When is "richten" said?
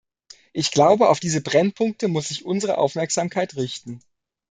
3.55-4.01